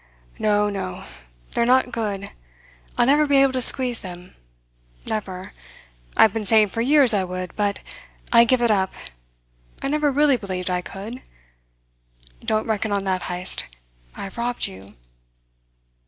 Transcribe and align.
"No. 0.39 0.67
No. 0.67 1.03
They 1.51 1.61
are 1.61 1.65
not 1.67 1.91
good. 1.91 2.31
I'll 2.97 3.05
never 3.05 3.27
be 3.27 3.35
able 3.37 3.53
to 3.53 3.61
squeeze 3.61 3.99
them. 3.99 4.33
Never. 5.05 5.53
I've 6.17 6.33
been 6.33 6.43
saying 6.43 6.69
for 6.69 6.81
years 6.81 7.13
I 7.13 7.23
would, 7.23 7.55
but 7.55 7.81
I 8.33 8.43
give 8.45 8.63
it 8.63 8.71
up. 8.71 8.91
I 9.79 9.89
never 9.89 10.11
really 10.11 10.37
believed 10.37 10.71
I 10.71 10.81
could. 10.81 11.21
Don't 12.43 12.65
reckon 12.65 12.91
on 12.91 13.03
that, 13.03 13.21
Heyst. 13.29 13.65
I 14.15 14.23
have 14.23 14.39
robbed 14.39 14.65
you." 14.65 14.95